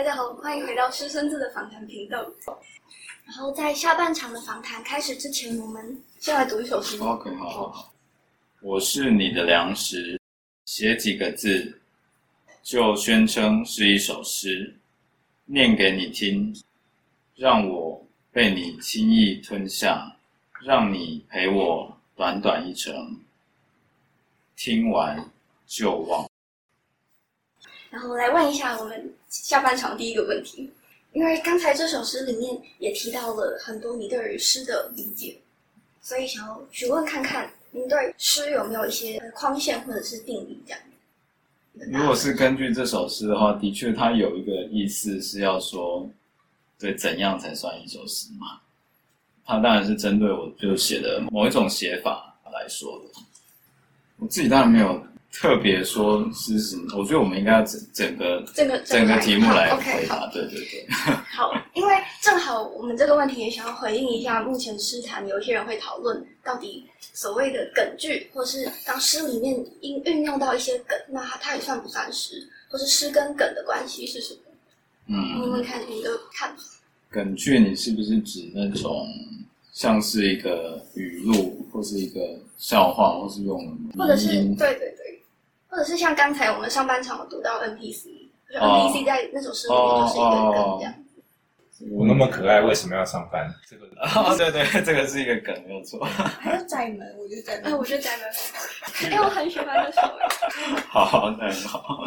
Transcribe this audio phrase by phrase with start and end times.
[0.00, 2.26] 大家好，欢迎回到师生字的访谈频道。
[3.26, 6.96] 然后在下半场的访谈开始之前，我们先来读一首诗。
[7.02, 7.92] OK，好好好。
[8.62, 10.18] 我是你的粮食，
[10.64, 11.78] 写几个字，
[12.62, 14.74] 就宣称是一首诗，
[15.44, 16.58] 念给你听，
[17.34, 20.16] 让我被你轻易吞下，
[20.64, 23.20] 让你陪我短短一程，
[24.56, 25.30] 听完
[25.66, 26.29] 就忘。
[27.90, 30.70] 然后来问一下我们下半场第一个问题，
[31.12, 35.36] 因为刚才这首诗里面也提到了很多你对于诗的理解，
[36.00, 40.80] 所以想要询问看看您对诗有没有一些框线或者是定义这样。
[41.72, 46.08] 如果是根据这首诗的话，的确它有一个意思是要说，
[46.78, 48.60] 对怎样才算一首诗嘛？
[49.44, 53.20] 它当然是针对我就写的某一种写法来说的。
[54.18, 60.26] 我自己当然没有特别说是什么，我觉得我们应该要整整个整个整个题目来回答。
[60.32, 74.40] 对对对， 好，因为正好我们这个问题也想要回应一下，目前诗坛有一些人会讨论到底所谓的梗句，或是当诗里面应运用到一些梗，那它它也算不算诗，或是诗跟梗的关系是什么？
[75.08, 76.62] 问嗯，问看你的看法。
[77.08, 79.04] 梗句你是不是指那种
[79.72, 82.20] 像是一个语录，或是一个
[82.58, 84.99] 笑话，或是用或者是对对对，
[85.70, 88.04] 或者是像刚才我们上半场有读到 NPC，
[88.48, 90.94] 就是哦 NPC 在那首诗里面就是一个梗这样。
[91.92, 93.50] 我那么可爱，为什么要上班？
[93.66, 93.86] 这个
[94.20, 96.04] 哦，对对，这个是一个梗，没有错。
[96.04, 98.26] 还有窄门，我觉得窄哎，门我觉得宅门
[99.10, 100.80] 哎，我很喜欢这首哎。
[100.88, 102.04] 好，那很好。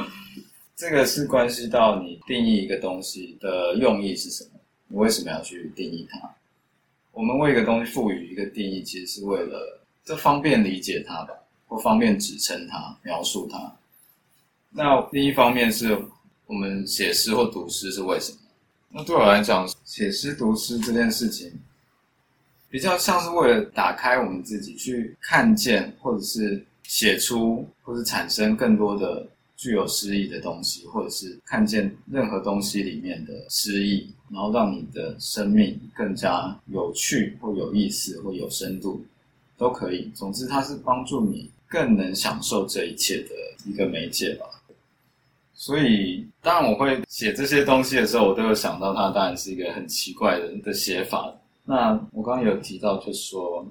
[0.76, 6.20] 这个是关系到你定义一个东西的用意是什么，你为什么要去定义它？
[7.12, 11.34] 我们为一个东西赋予一个定义，其实是为了这方便理解它吧，
[11.74, 13.76] 不方便指称它、描述它。
[14.70, 16.00] 那另一方面是
[16.46, 18.38] 我们写诗或读诗是为什么？
[18.90, 21.52] 那对我来讲，写诗读诗这件事情，
[22.70, 39.04] 比较像是为了打开我们自己，去看见或者是写出或是产生更多的具有诗意的东西，或者是看见任何东西里面的诗意，然后让你的生命更加有趣或有意思或有深度，
[39.58, 40.12] 都可以。
[40.14, 43.30] 总之，它是帮助你更能享受这一切的
[43.66, 44.46] 一个媒介吧。
[45.56, 51.34] 所以，当然我会写这些东西的时候，我都有想到它当然是一个很奇怪的的写法。
[51.66, 53.66] 那我刚刚有提到，就是说，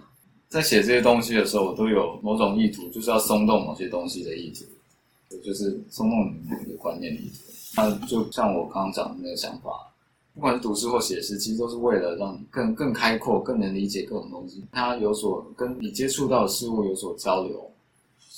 [0.48, 6.34] 在写这些东西的时候，我都有某种意图，就是要松动某些东西的意图，就是松动
[6.64, 7.52] 你的观念的意图。
[7.76, 9.70] 那就像我刚刚讲的那个想法，
[10.34, 17.71] 不管是读诗或写诗，其实都是为了让你更更开阔，更能理解各种东西，它有所跟你接触到的事物有所交流。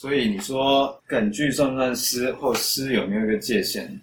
[0.04, 3.98] 所以你说梗句算不算诗，或诗有没有一个界限？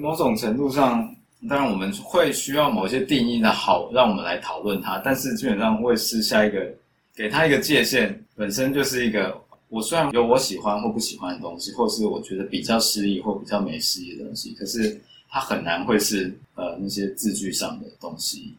[0.00, 1.14] 某种程度上，
[1.46, 4.98] 当然我们会需要某些定义的好，让我们来讨论它。
[5.04, 6.66] 但是基本上会是下一个，
[7.14, 9.38] 给它一个界限，本身就是一个
[9.68, 14.98] 我虽然有我喜欢或不喜欢的东西，或是我觉得比较诗意或比较没诗意的东西，可是
[15.28, 18.54] 它很难会是呃那些字句上的东西。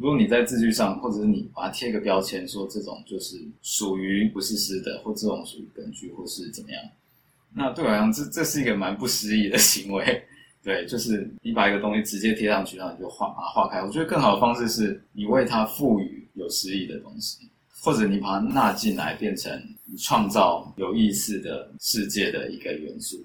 [0.00, 6.82] 如果你在字句上，或者是你把它贴个标签，说这种就是属于不是诗的，或这种属于梗句，或是怎么样，
[7.54, 10.24] 那对我来讲，这这是一个蛮不诗意的行为。
[10.64, 13.82] 对，就是你把一个东西直接贴上去，然后你就画把它画开。
[13.82, 17.46] 我觉得更好的方式是你为它赋予有诗意的东西，
[17.82, 19.52] 或者你把它纳进来，变成
[19.84, 23.22] 你创造有意思的世界的一个元素。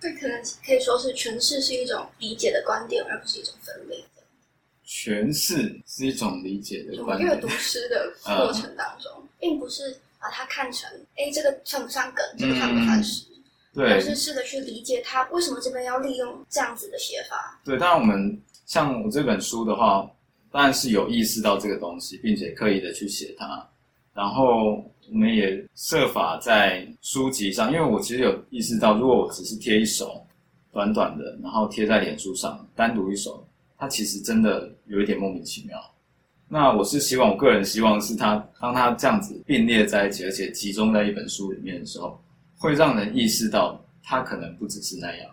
[0.00, 4.04] 这可能可以说是诠释是一种理解的观点，而不是一种分类。
[4.90, 7.48] 诠释是一种理解的观点阅读。
[7.50, 9.08] 诗的过程当中，
[9.38, 13.24] 并不是把它看成，哎，这个算不算梗，这个算不算诗，
[13.76, 17.60] 而对是试着去理解它为什么这边要利用这样子的写法。
[17.64, 18.36] 对，当然我们
[18.66, 20.10] 像我这本书的话，
[20.50, 23.64] 当然是有意识到这个东西，并且刻意的去写它。
[24.12, 30.26] 然后我们也设法在书籍上，因为我其实有意识到，如果我只是贴一首
[30.72, 33.46] 短短的，然后贴在脸书上，单独一首，
[33.80, 35.76] 它其实真的有一点莫名其妙。
[36.46, 42.20] 那我是希望，我个人希望是它，当它这样子并列在一起，而且集中在一本书里面的时候，
[42.58, 45.30] 会让人意识到它可能不只是那样，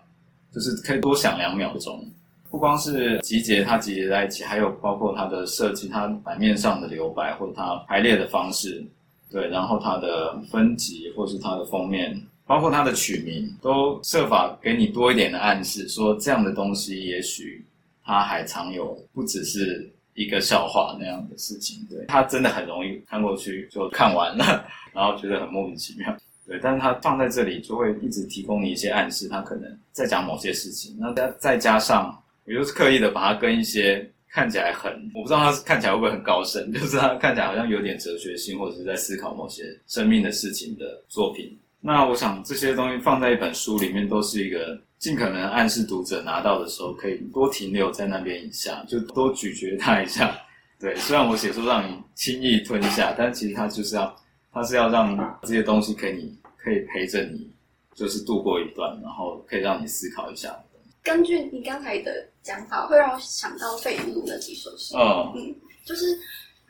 [0.50, 2.02] 就是可以多想两秒钟。
[2.50, 8.82] 不光是集结它集结在一起，还有包括它的设计，它版面上的留白或者它排列的方式，
[9.30, 17.62] 对，然后它的分级或是它的封面，包括它的取名，都设法给你多一点的暗示，说这样的东西也许
[18.08, 24.64] 它还藏有不只是一个笑话那样的事情，对，它真的很容易看过去就看完了，
[24.94, 26.16] 然后觉得很莫名其妙。
[26.46, 30.96] 对，但是它放在这里就会一直提供你一些暗示，它可能在讲某些事情。
[30.98, 41.54] 那再再加上，我就是刻意的把它跟一些看起来很，我不知道他看起来会不会很高深， 就是他看起来好像有点哲学性，或者是在思考某些生命的事情的作品。
[41.80, 50.36] 那我想这些东西放在一本书里面，都是一个尽可能暗示读者拿到的时候，可以多停留在那边一下，就多咀嚼它一下。
[50.80, 54.16] 对，虽然我写书让你轻易吞下，但其实它就是要，
[54.52, 57.50] 它是要让这些东西给你，可以陪着你，
[57.94, 60.56] 就是度过一段，然后可以让你思考一下。
[61.02, 64.94] 根据你刚才的讲法，会让我想到费玉露那几首诗。
[64.96, 65.54] 嗯嗯，
[65.84, 66.04] 就是，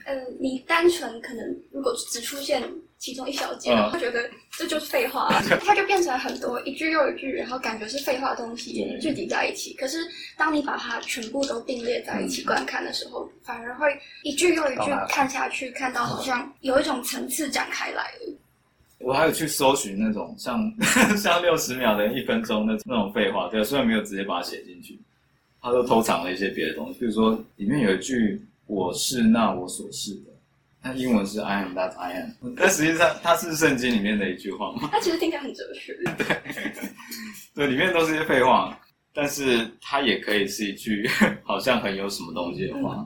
[0.09, 2.63] 嗯，你单纯可能如果只出现
[2.97, 3.91] 其中一小节，嗯。
[3.91, 5.29] 会觉得这就是废话，
[5.65, 8.99] 它就变成很多一句又一句，然后感觉是废话的东西对。
[9.01, 9.75] 聚集在一起。
[9.75, 9.99] 可是
[10.37, 13.87] 当你把它全部都并列在一起观看的时候，反而会
[14.23, 18.35] 一句又一句看下去，看到好像有一种层次展开来了。
[19.01, 20.73] 我还有去搜寻那种像
[21.17, 24.99] 像六十秒的一分钟的那种废话，对，虽然没有直接把它写进去，
[25.63, 30.31] 他都偷藏了一些别的东西，比如说里面有一句“我是那我所是的”，
[30.83, 35.93] 那英文是 “I am that I am”，但实际上它是圣经里面的一句话吗，它其实听起来很哲学。
[36.17, 36.63] 对，
[37.55, 38.79] 对里面都是一些废话，
[39.13, 41.09] 但是它也可以是一句
[41.43, 43.05] 好像很有什么东西的话。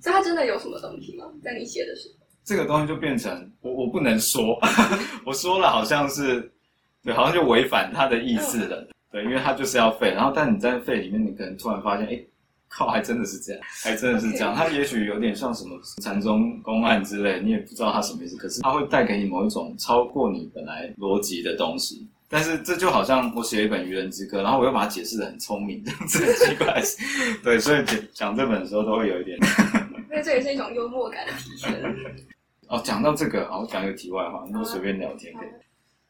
[0.00, 1.24] 所以它真的有什么东西吗？
[1.42, 2.26] 在你写的时候？
[2.44, 4.58] 这个东西就变成我我不能说，
[5.26, 6.50] 我说了好像是，
[7.04, 12.18] 对，好像就违反它的意思了，对，因为它就是要废，然后但你在废里面，你可能突然发现，哎，
[12.68, 22.06] 靠，还真的是这样，还真的是这样，他也许有点像什么禅宗公案之类，你也不知道他什么意思，可是他会带给你某一种超过你本来逻辑的东西。
[22.30, 26.82] 但是这就好像我写一本《愚人之歌》，然后我又把它解释的很聪明，这样子很奇怪。
[27.42, 29.38] 对，所以讲讲这本的时候都会有一点。
[30.10, 31.72] 因为这也是一种幽默感的体现。
[32.68, 35.48] 哦，讲到这个，好，我讲一个题外话，那就随便聊天可以。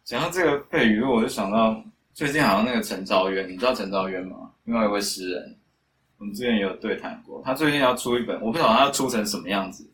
[0.02, 1.80] 讲到这个废语录，我就想到
[2.12, 4.50] 最近好像那个陈昭渊，你知道陈昭渊吗？
[4.64, 5.56] 另外一位诗人，
[6.18, 7.40] 我们之前也有对谈过。
[7.44, 9.88] 他最近要出一本，我不晓得他要出成什么样子，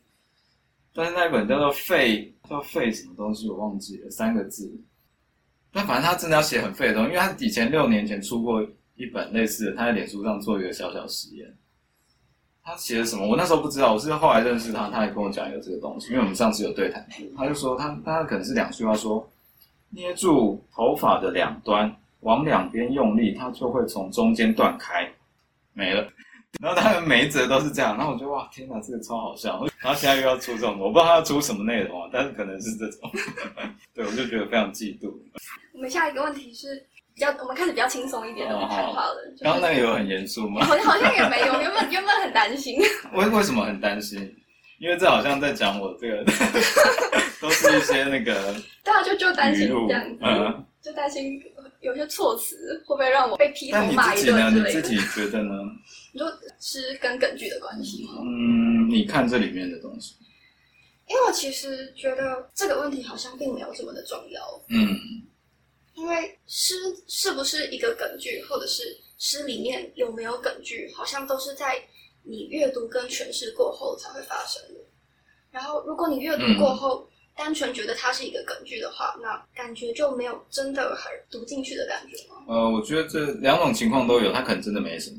[0.93, 4.71] 但是那本叫做《废》，叫“废”什么东西，我忘记了，三个字。
[5.71, 8.63] 但反正他真的要写很废的东西，因为他以前六年前出过
[8.95, 11.53] 一本类似的，他在脸书上做一个小小实验。
[12.63, 13.27] 他写的什么？
[13.27, 17.27] 我那时候不知道，我是后来认识他，他还跟我讲有这个东西，因为我们上次有对谈过。
[17.37, 19.29] 他就说他他可能是两句话说，
[19.89, 25.07] 捏住头发的两端，往两边用力，它就会从中间断开，
[25.75, 26.07] 没了。
[26.61, 29.61] 然后他们每一则都是这样，然后我就哇天哪，这个超好笑。
[29.81, 33.11] 然后现在又要出这种，我不知道他要出什么内容啊，但是可能是这种。
[33.93, 35.13] 对，我就觉得非常嫉妒。
[35.73, 36.81] 我们下一个问题是
[37.13, 39.15] 比较，我们开始比较轻松一点的谈话了。
[39.31, 40.63] 就是刚刚那个有很严肃吗？
[40.65, 42.79] 好像好像也没有，原本原本很担心。
[43.13, 44.33] 为为什么很担心？
[44.79, 46.23] 因为这好像在讲我这个，
[47.41, 50.65] 都是一些那个对啊，就就担心这样子，嗯。
[50.81, 51.41] 就担心
[51.85, 52.55] 有些措辞
[52.85, 54.25] 会不会让我被劈头但你骂一？
[54.25, 54.79] 顿之类的。
[54.79, 55.53] 你自己觉得呢？
[56.11, 56.27] 你说
[56.59, 58.13] 是跟梗剧的关系吗？
[58.23, 60.15] 嗯，你看这里面的东西，
[61.07, 64.97] 因为我其实觉得这个问题好像并没有这么的重要，嗯
[65.93, 66.73] 因为诗
[67.07, 68.83] 是不是一个梗剧，或者是
[69.17, 71.81] 诗里面有没有梗剧，好像都是在
[72.23, 74.79] 你阅读跟诠释过后才会发生的。
[75.51, 82.35] 然后，如果你阅读过后，单纯觉得它是一个梗剧的话，那感觉就没有真的很读进去的感觉吗？
[82.47, 85.17] 呃，我觉得这两种情况都有，它可能真的没什么，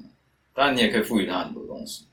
[0.54, 2.04] 当然你也可以赋予它很多东西。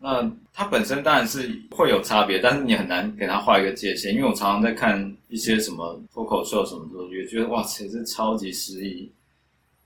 [0.00, 9.10] 那它本身当然是会有差别，但是你很难给它画一个界限，因为我常常在看一些什么脱口秀什么的，也觉得哇塞，这超级诗意。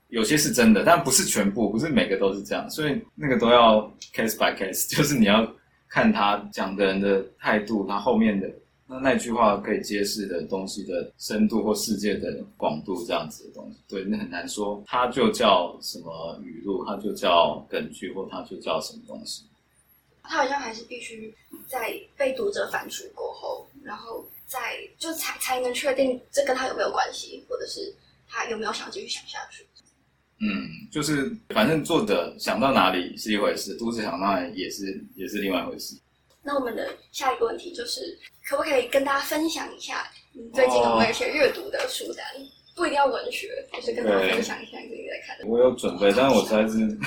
[0.09, 3.81] 有些是真的，但不是全部，不是每个都是这样，所以那个都要
[4.13, 5.49] case by case， 就是你要
[5.87, 8.51] 看他讲的人的态度，他后面的
[8.91, 13.79] 那那句话可以揭示的东西的深度或世界的广度这样子的东西。
[13.87, 19.45] 对，那很难说，它就叫什么语录，它就叫梗句，或它就叫什么东西。
[20.23, 21.33] 它好像还是必须
[21.67, 24.59] 在被读者反刍过后，然后再
[24.97, 27.95] 就才才能确定这跟他有没有关系，或者是
[28.27, 29.65] 他有没有想继续想下去。
[30.43, 35.95] 嗯，就是反正作者想到哪里是一回事，读者想到哪里也是也是另外一回事。
[36.43, 38.17] 那我们的下一个问题就是，
[38.47, 42.25] 可不可以跟大家分享一下你最近有没有一些阅读的书单？
[42.75, 45.45] 不一定要文学，就是跟大家分享一下你最近在看的。
[45.45, 46.79] 我有准备，但是我实在是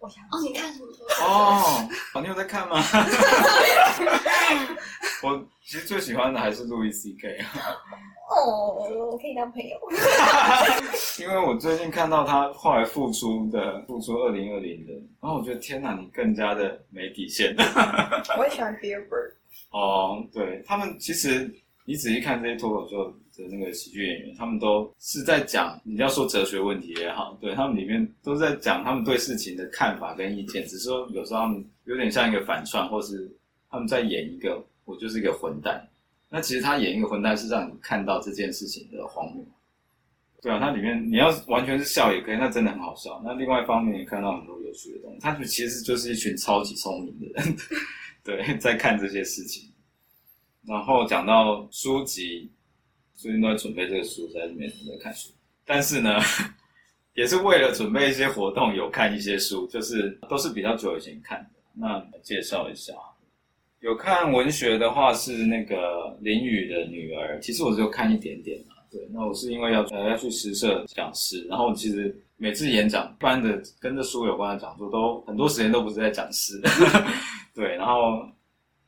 [0.00, 1.04] 我想哦，你看什么书？
[1.22, 2.82] 哦，好，你有在看吗？
[5.22, 7.44] 我其实最喜欢的还是路易 C K，
[8.30, 9.76] 哦，我可以当朋友。
[11.20, 17.54] 因为我最近看到他后来复出的复出二零二零的，然后我觉得天哪，你更加的没底线。
[18.38, 19.32] 我也喜欢 Beer Bird。
[19.72, 21.52] 哦，对他们其实
[21.84, 33.28] 你仔细看这些脱口秀，的那个喜剧演员，他们都是在讲你要说哲学问题也好，对他们里面都是在讲他们对事情的看法跟意见，只是说有时候他们有点像一个反串，或是
[33.68, 35.84] 他们在演一个我就是一个混蛋。
[36.30, 39.44] 那其实他演一个混蛋是让你看到这件事情的荒谬。
[40.40, 43.20] 对啊，它里面你要完全是笑也可以，那真的很好笑。
[43.22, 47.56] 那另外一方面也看到很多有趣的东西，他们其实就是一群超级聪明的人，
[48.24, 49.70] 对，在看这些事情。
[50.62, 52.50] 然后讲到书籍，
[53.14, 55.28] 最近都在准备这个书，在里面在看书。
[55.66, 56.18] 但是呢，
[57.12, 61.60] 也是为了准备一些活动，有看一些书，就是都是比较久以前看的。
[61.74, 62.94] 那介绍一下，
[63.80, 68.74] 有看文学的话是那个林语的女儿，其实我只有看一点点嘛。
[68.90, 76.60] 对，那我是因为要呃要去诗社讲诗，然后其实每次演讲，一般的跟这书有关的讲座，都很多时间都不是在讲诗。
[77.54, 78.28] 对，然后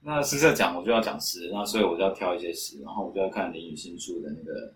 [0.02, 4.74] 那诗社讲我就要讲诗，那所以我就要挑一些诗，然后我就要看林语新出的那个，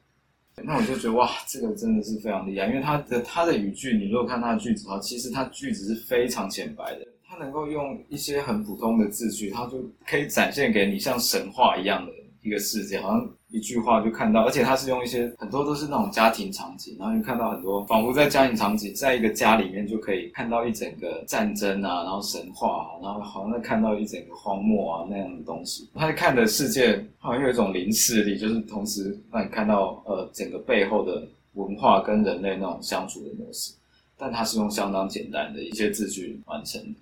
[0.63, 12.13] 那我就觉得哇，这个真的是非常厉害，因为他的他的语句，你如果看他的句子的话，其实他句子是非常浅白的，他能够用一些很普通的字句，他就可以展现给你像神话一样的
[12.43, 13.29] 一个世界，好像。
[13.49, 25.89] 一句话就看到，而且他是用一些很多都是那种家庭场景，然后你看到很多仿佛在家庭场景，在一个家里面就可以看到一整个战争啊，然后神话啊，然后好像在看到一整个荒漠啊那样的东西。
[25.95, 33.73] 他看的世界好像有一种零视力，就是同时让你看到呃整个背后的文化跟人类那种相处的模式，
[34.19, 36.99] 但它是用相当简单的一些字句完成的。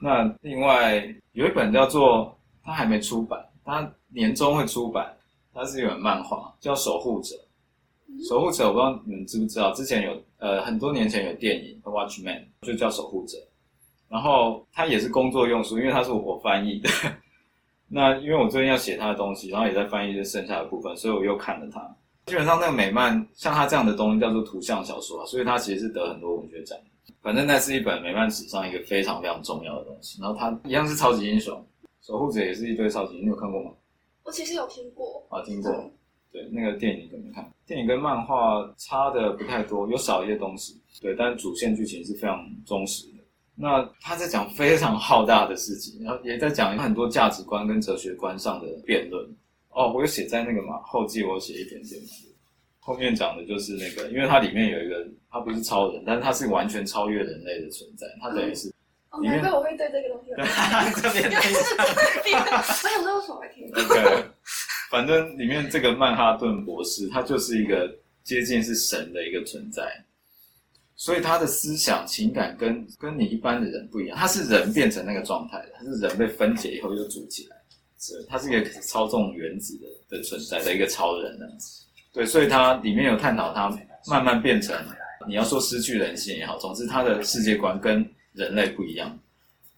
[0.00, 5.14] 那另外有一本叫做他还没出版，他年终会出版。
[5.56, 7.36] 它是一本漫画，叫《守护者》。
[8.28, 13.38] 守护者，我不知道你们知不知道，之前有呃很多年前有电影《Watchman》，就叫《守护者》。
[14.08, 16.90] 然后它也是工作用书，因为它是我翻译的。
[17.86, 21.80] 那因为我最近要写他的东西，然后也在翻译这剩下的部分，所以我又看了它。
[22.26, 26.76] 基本上那个美漫像他这样的东西叫做图像小说，所以他其实是得很多文学奖。
[27.24, 30.20] 反正那是一本美漫史上一个非常非常重要的东西。
[30.20, 31.66] 然后它一样是超级英雄，
[32.02, 33.70] 守护者也是一堆超级英雄，你有看过吗？
[34.24, 35.72] 我其实有听过啊，听过，
[36.30, 43.24] 对，那个电影怎么看，电影跟漫画差的不太多，有少一些东西，对，但是主线剧情是非常忠实的。
[43.54, 49.26] 那他在讲非常浩大的事情，然后也在讲很多价值观跟哲学观上的辩论。
[49.70, 52.08] 哦，我有写在那个嘛后记，我写一点点嘛。
[52.84, 58.70] 后面讲的就是那个，因为它里面有一个，它不是超人，但是他是完全超越人类的存在，它等于是。
[59.22, 60.36] 难怪我会对这个东西有
[61.00, 61.40] 特别印象。
[62.52, 63.70] 我想说为什么会听。
[63.72, 64.24] OK，
[64.90, 67.88] 反正里面这个曼哈顿博士，他就是一个
[68.24, 70.04] 接近是神的一个存在，
[70.96, 77.56] 所以他的思想情感跟跟你一般的人不一样，他是人变成那个状态的，他是人被分解以后又组起来，
[78.00, 81.46] 是，他是一个操纵原子的的存在的一个超人呢。
[82.14, 83.68] 对，所以他里面有探讨他
[84.06, 84.74] 慢慢变成，
[85.28, 88.08] 你要说失去人性也好，总之他的世界观跟。
[88.34, 89.16] 人类不一样，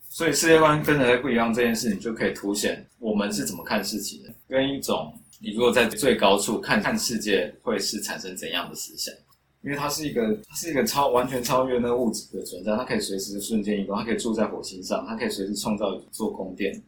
[0.08, 4.30] 所以世界观跟人类不一样这件事情，就可以凸显我们是怎么看事情的。
[4.48, 9.14] 跟一种你如果在最高处看看世界，会是产生怎样的思想？
[9.62, 16.82] 因为它是一个，它是一个超完全超越那物质的存在，它可以随时瞬间移动，它可以住在火星上，它可以随时创造一座宫殿。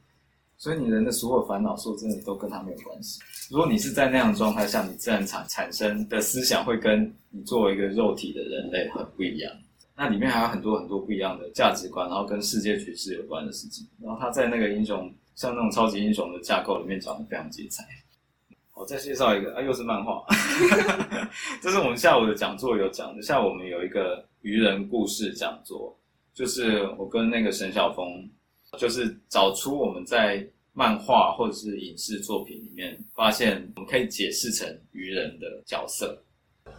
[0.59, 3.21] 所以你人的所有烦恼，说真的都跟他没有关系。
[3.49, 9.53] 如果你是在那样状态下，你自然产产生的思想，会跟你作为一个肉体的人类很不一样。
[9.97, 13.87] 那里面还有很多很多不一样的价值观，然后跟世界局势有关的事情。
[14.03, 17.85] 然后他在那个英雄，像那种超级英雄的架构里面讲的非常精彩。
[18.75, 20.25] 我再介绍一个啊，又是漫画。
[21.63, 23.23] 这是我们下午的讲座有讲的。
[23.23, 25.97] 下午我们有一个愚人故事讲座，
[26.35, 28.29] 就是我跟那个沈晓峰，
[28.77, 36.21] 就是找出我们在漫画或者是影视作品里面发现我们可以解释成愚人的角色。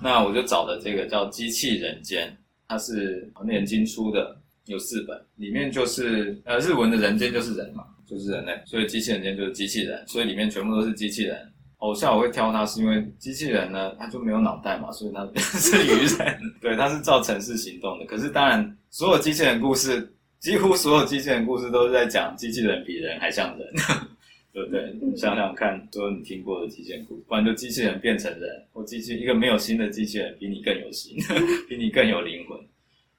[0.02, 2.28] 那我就找的这个叫《机器人间》。
[2.72, 11.52] 它是年经出的，有四本，里面就是呃日文的人间就是人嘛，就是人类，所以机器人间就是机器人，所以里面全部都是机器人。
[11.78, 15.28] 偶像我会挑它，是因为机器人呢，它就没有脑袋嘛，所以它
[15.58, 18.06] 是愚人，对，它是造城市行动的。
[18.06, 23.68] 可是当然，所有机器人故事，几乎所有机器人故事都是在讲机器人比人还像人，
[24.54, 24.94] 对不对？
[25.02, 31.18] 你想想看，所有你听过的机器人故事，不然就机器人变成人，或机器一个没有心的机器人比你更有心，
[31.68, 32.58] 比你更有灵魂。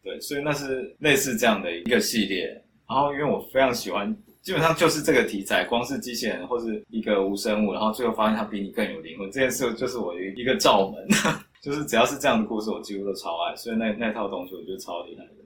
[0.02, 2.46] 对，所以那是类似这样的一个系列。
[2.88, 11.06] 然后，因为我非常喜欢，基本上就是这个题材，光是机器人或是一个无生物，然后最后发现它比你更有灵魂，这件事就是我一个罩门。
[11.60, 13.54] 就是只要是这样的故事，我几乎都超爱。
[13.54, 15.39] 所以那那套东西我觉得超厉害的。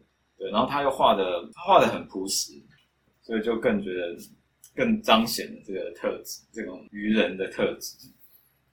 [0.45, 2.53] 对，然后他又画的画的很朴实，
[3.23, 4.15] 所以就更觉得
[4.75, 7.97] 更彰显了这个特质，这种愚人的特质。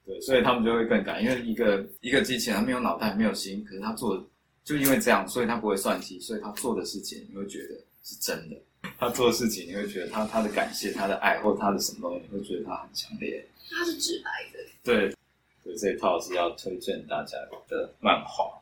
[0.04, 4.22] 对，所以他们就会更赶，因为一个一个机器人他没有脑袋没有心，可是他做的
[4.62, 8.56] 就因为这样，所以他不会算计，所以他做的事情你会觉得是真的。
[8.98, 13.42] 他做的事情你会觉得他他的感谢、他的爱或他的什么东西，你会觉得他很强烈。
[13.70, 14.58] 他是直白的。
[14.84, 15.16] 对，
[15.64, 18.60] 对，这一套是要推荐大家的漫画。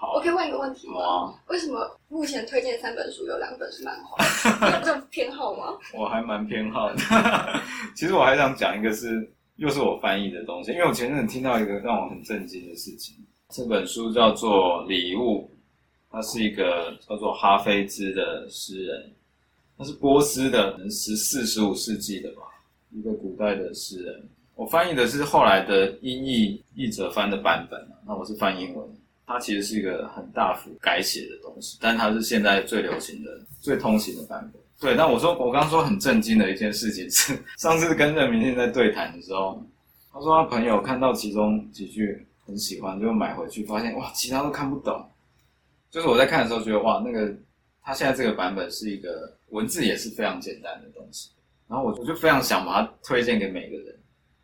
[0.00, 1.34] 好我，可以问一个问题吗？
[1.48, 4.24] 为什么目前推荐三本书有两本是漫画？
[4.68, 5.76] 你 有这种偏好吗？
[5.92, 6.96] 我还蛮偏好的。
[7.96, 13.16] 其实我还想讲一个是，又是我翻译的东西，因为我前阵子听到一个让我很震惊的事情。
[13.48, 15.50] 这本书叫做《礼物》，
[16.12, 19.12] 它是一个叫做哈菲兹的诗人，
[19.76, 22.42] 他是波斯的，十四、十五世纪的吧，
[22.92, 24.28] 一个古代的诗人。
[24.54, 28.86] 我翻译的是后来的英译译者翻的版本啊，那我是翻英文。
[29.28, 33.30] 它其实是一个很大幅改写的东西，但它是现在最流行的、
[33.60, 34.62] 最通行的版本。
[34.80, 39.62] 对，但我说我刚刚说很震惊的一件事情是， 上次跟任明信在对谈的时候，
[40.10, 45.06] 他说他朋友看到其中几句很喜欢，就买回去，发现哇，其他都看不懂。
[45.90, 47.30] 就是我在看的时候觉得哇，那个
[47.82, 51.30] 他现在这个版本是一个文字也是非常简单的东西，
[51.68, 53.94] 然后我我就非常想把它推荐给每个人，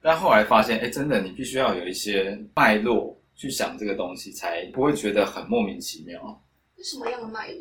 [0.02, 6.42] 但后来发现，哎，真的你必须要有一些脉络去想这个东西，才不会觉得很莫名其妙。
[6.76, 7.60] 是什么样的脉络？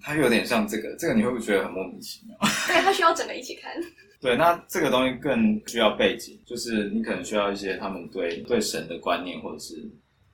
[0.00, 2.36] 它有点像这个，这个你会不会觉得很莫名其妙？
[2.66, 3.72] 对，它需要整个一起看。
[4.20, 9.74] 对，那这个东西更需要背景，就是你可能需要一些他们对对神的观念，或者是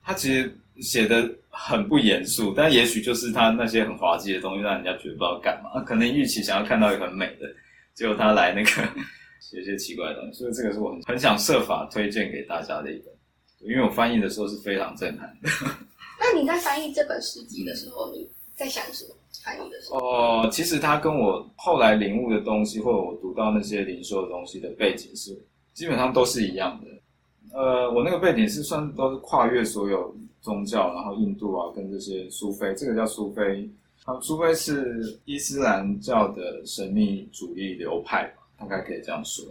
[0.01, 5.81] 他其实写的很不严肃，但也许就是他那些很滑稽的东西，让人家觉得不知道干嘛。
[5.83, 7.47] 可能预期想要看到一个很美的，
[7.95, 8.69] 结果他来那个
[9.41, 13.13] 写一些奇怪的东西，所以这个是我很很想设法推荐给大家的一本，
[13.61, 15.49] 因为我翻译的时候是非常震撼的。
[16.19, 19.15] 那你在翻译这本诗集的时候，你在想什么？
[19.43, 25.37] 翻译的时候，哦，其实它跟我后来领悟的东西，或者我读到那些灵修的东西的背景是
[25.73, 27.57] 基本上都是一样的。
[27.57, 33.67] 呃，我那个背景是算都是跨越所有宗教，然后印度啊跟这些苏菲，这个叫苏菲，
[34.03, 39.45] 啊，苏菲是伊斯兰教的神秘主义流派吧，大概可以这样说。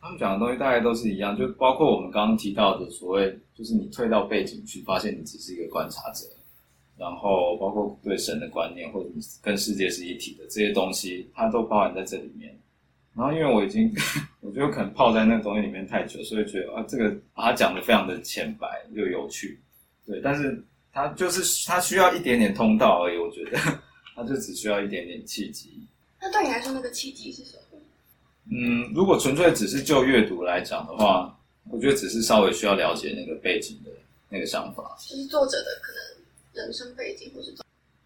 [0.00, 6.24] 他们讲的东西大概都是一样，就包括我们刚刚提到的所谓，就是你退到背景去，发现你只是一个观察者。
[6.96, 12.54] 然后包括对神的观念，或者你跟世界是一体的这些东西，它都包含在这里面。
[13.14, 13.90] 然后因为我已经，
[14.40, 19.58] 我觉得可能泡在那个东西里面太久，所以觉得啊，这个把它讲的非常的浅白又有趣，
[20.06, 20.20] 对。
[20.22, 23.58] 但是它就是它需要一点点通道而已，我觉得
[24.14, 25.82] 它就只需要一点点契机。
[26.20, 27.59] 那对你来说，那个契机是什么？
[28.50, 31.38] 嗯，如果纯粹只是就阅读来讲的话，
[31.70, 33.90] 我觉得只是稍微需要了解那个背景的
[34.28, 36.20] 那个想法，就是作者的可能。
[36.52, 37.54] 人生背景或是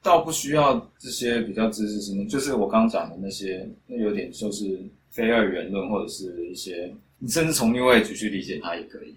[0.03, 4.79] 倒不需要这些比较知识性的，就是我刚刚讲的那些，那有点就是
[5.11, 9.15] 非二元论或者是一些，你甚至从另外一局去理解它也可以。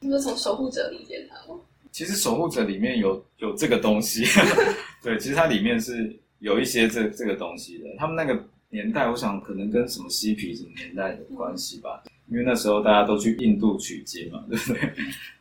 [0.00, 1.60] 你说从守护者理解它吗？
[1.92, 4.24] 其实守护者里面有有这个东西，
[5.00, 7.84] 对，其实它里面是有一些这这个东西的。
[7.96, 14.80] 他们那个年代，我想可能跟什么嬉皮什么年代有关系吧，因为那时候大家都去印度取经嘛， 对不对？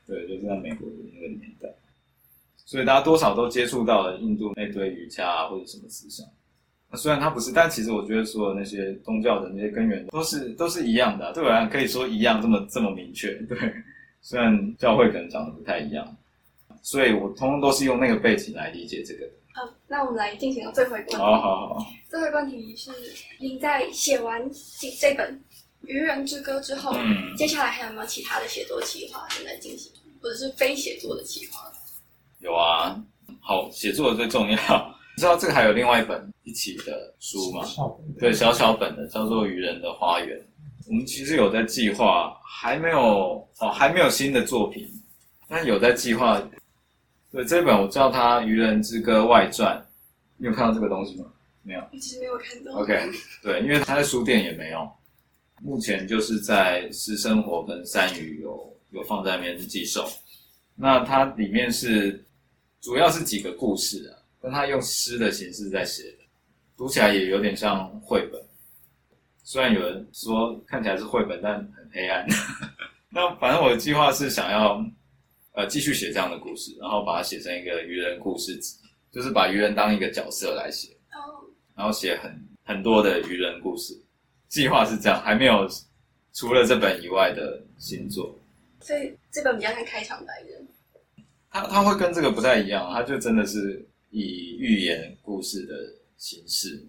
[0.07, 1.67] 对，就是在美国的那个年代。
[2.67, 6.25] 所以大家多少都接触到了印度那堆瑜伽啊或者什么思想。
[6.89, 11.31] 那虽然它不是，但其实我觉得所有那些宗教的那些根源都是都是一样的。
[11.33, 13.33] 对吧，可以说一样这么这么明确。
[13.43, 13.57] 对，
[14.21, 16.17] 虽然教会可能讲的不太一样，
[16.81, 19.29] 所以我通通都是用那个背景来理解这个。
[19.55, 21.15] 好，那我们来进行最后一个问题。
[21.15, 21.85] 好好好。
[22.09, 22.91] 最后一个问题是：
[23.39, 25.33] 您在写完这这本
[25.87, 29.89] 《愚人之歌》之后，嗯接下来还有没有其他的写作计划正在进行，
[30.21, 31.71] 或者是非写作的计划？
[32.39, 33.01] 有啊，
[33.39, 34.95] 好，写作最重要。
[35.15, 37.65] 你知道这个还有另外一本一起的书吗？
[38.19, 40.37] 对，小小本的，叫做《愚人的花园》。
[40.89, 44.85] 我们其实有在计划，还没有哦，还没有新的作品，
[45.47, 46.43] 但有在计划。
[47.35, 49.77] 对，这本我叫它《愚人之歌外传》，
[50.37, 51.25] 你有看到这个东西吗？
[51.63, 51.83] 没有。
[51.91, 52.71] 其实没有看到。
[52.75, 53.11] OK，
[53.43, 54.89] 对，因为它在书店也没有，
[55.61, 60.07] 目前就是在私生活跟三语有有放在那边寄售。
[60.75, 62.23] 那它里面是
[62.79, 66.19] 主要是几个故事啊，但它用诗的形式在写的，
[66.77, 68.41] 读起来也有点像绘本。
[69.43, 72.25] 虽然有人说看起来是绘本，但很黑暗。
[73.11, 74.81] 那反正我的计划是想要
[75.55, 78.77] 呃继续写这样的故事，然后把它写成一个愚人故事集，
[79.11, 80.89] 就是把愚人当一个角色来写。
[81.13, 81.43] 哦，
[81.75, 83.97] 然后写很很多的愚人故事，
[84.47, 85.67] 计划是这样，还没有
[86.33, 88.37] 除了这本以外的新作。
[88.81, 90.49] 所以这本比较像开场白的。
[91.49, 95.73] 它它会跟这个不太一样，它就真的是以寓言故事的
[96.17, 96.85] 形式。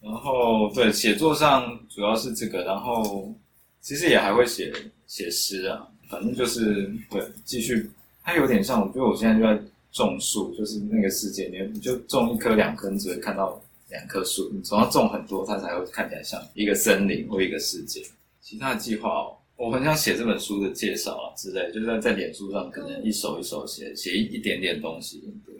[0.00, 3.34] 然后对写作上主要是这个，然后
[3.80, 4.72] 其实也还会写
[5.06, 7.90] 写诗啊，反正就是对，继续，
[8.22, 18.00] 它有点像，我觉得我现在就在种树，就是那个世界里面，你就种一棵两棵，你只会看到两棵树，你总要种很多，它才会看起来像一个森林或一个世界。
[18.40, 25.54] 其他的计划哦，我很想写这本书的介绍啊之类，就是在脸书上可能一手一手写写一一点点东西，对。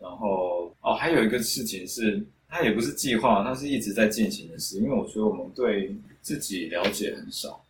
[0.00, 7.62] 然后哦，还有一个事情是，它也不是计划，它是一直在进行的事，因为我觉得我们对自己了解很少，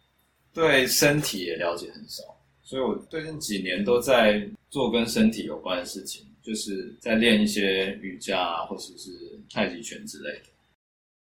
[0.52, 2.22] 对身体也了解很少，
[2.62, 9.10] 所以我最近几年都在做跟身体有关的事情，就是在练一些瑜伽啊或者是
[9.52, 10.44] 太极拳之类的。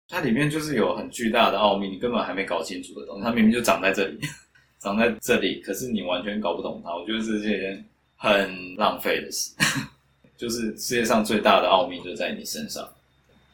[0.08, 4.18] 它里面就是有很巨大的奥秘，你根本还没搞清楚的东西，它明明就长在这里，
[4.80, 6.96] 长在这里，可是你完全搞不懂它。
[6.96, 7.84] 我觉得这是一件
[8.16, 9.54] 很浪费的事，
[10.38, 12.90] 就是世界上最大的奥秘就在你身上，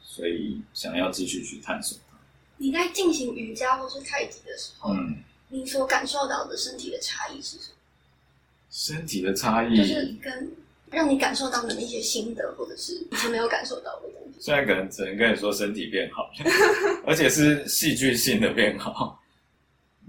[0.04, 2.16] 所以想要继续去探索它。
[2.56, 5.16] 你在进行瑜伽或是太极的时候，嗯，
[5.54, 7.76] 你所感受到的身体的差异是什么？
[8.70, 10.50] 身体的差异，就是跟
[10.90, 14.40] 让你感受到的那些心得，或者是以前没有感受到的东西。
[14.40, 16.50] 现在可能只能跟你说身体变好了，
[17.06, 19.22] 而且是戏剧性的变好。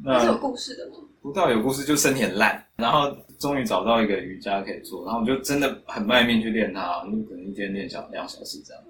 [0.04, 0.96] 那是有故事的吗？
[1.22, 8.84] 不到有故事，就身体很烂，然后终于找到一个瑜伽可以做，然后我就真的很卖命去练它，你可能一天练小两小时这样。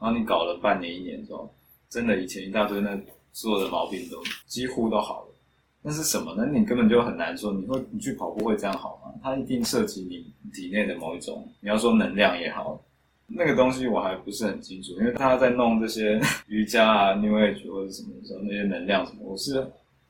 [0.00, 1.52] 然后你搞了半年一年之后，
[1.90, 2.96] 真的以前一大堆那
[3.32, 5.25] 所有的毛病都几乎都好了。
[5.88, 6.44] 那是什么呢？
[6.52, 9.14] 你根本就很难说，你会你去跑步会这样好吗？
[9.22, 12.82] 它一定涉及你体内的某一种，你要说能量也好，
[13.28, 19.64] 那个东西我还不是很清楚，因为他在弄这些 瑜伽啊、New Age 或者什么的时候，那些能量什么，我是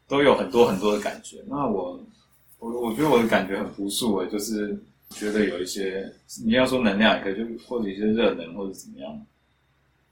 [0.09, 1.45] 都有很多很多的感觉。
[1.47, 2.01] 那我
[2.59, 4.75] 我我觉得我的感觉很朴素诶，就是
[5.11, 6.11] 觉得有一些
[6.43, 9.27] 你要说能量也可以，就或者一些热能或者怎么样，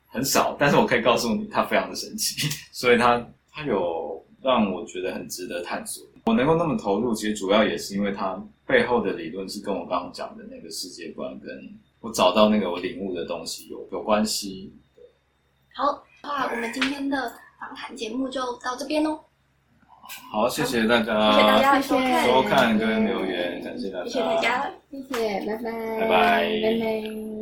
[0.09, 0.55] 很少。
[0.59, 4.14] 但是我可以告诉你，它非常的神奇， 所以它它有
[4.45, 6.07] 让我觉得很值得探索。
[6.27, 11.49] 我能够那么投入，其实主要也是因为它背后的理论是跟我刚刚讲的那个世界观跟。
[12.01, 14.71] 我找到那个我领悟的东西有有关系。
[15.73, 19.19] 好，那我们今天的访谈节目就到这边喽。
[20.31, 24.71] 好，谢谢大家，谢谢大家收看跟留言，感谢大家，谢谢大家。
[24.91, 26.09] 谢谢，拜拜，拜拜
[26.61, 27.34] 拜拜。